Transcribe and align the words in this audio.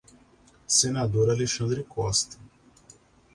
Senador 0.65 1.29
Alexandre 1.29 1.83
Costa 1.83 2.39